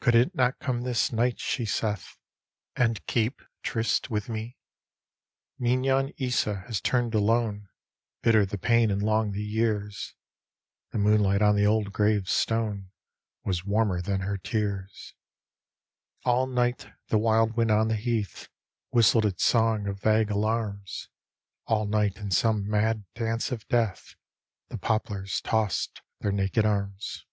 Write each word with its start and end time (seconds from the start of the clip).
Could 0.00 0.14
it 0.14 0.34
not 0.34 0.58
come 0.58 0.82
this 0.82 1.08
nig^t," 1.08 1.38
she 1.38 1.64
saith," 1.64 2.18
And 2.76 3.02
keep 3.06 3.40
tryst 3.62 4.10
with 4.10 4.28
me?" 4.28 4.58
Mignon 5.58 6.12
Isa 6.18 6.56
has 6.66 6.78
turned 6.82 7.14
alone, 7.14 7.70
Bitter 8.20 8.44
the 8.44 8.58
pain 8.58 8.90
and 8.90 9.02
long 9.02 9.32
the 9.32 9.42
years; 9.42 10.14
The 10.90 10.98
moonlight 10.98 11.40
on 11.40 11.56
the 11.56 11.64
old 11.64 11.94
gravestone 11.94 12.90
Was 13.46 13.64
warmer 13.64 14.02
than 14.02 14.20
her 14.20 14.36
tears. 14.36 15.14
All 16.26 16.46
night 16.46 16.86
the 17.08 17.16
wild 17.16 17.56
wind 17.56 17.70
on 17.70 17.88
the 17.88 17.96
heath 17.96 18.50
Whistled 18.90 19.24
its 19.24 19.42
song 19.44 19.86
of 19.86 20.02
vague 20.02 20.30
alarms; 20.30 21.08
All 21.64 21.86
night 21.86 22.18
in 22.18 22.30
some 22.30 22.68
mad 22.68 23.06
dance 23.14 23.50
of 23.50 23.66
death 23.68 24.16
The 24.68 24.76
poplars 24.76 25.40
tossed 25.40 26.02
their 26.20 26.30
naked 26.30 26.66
arms. 26.66 27.24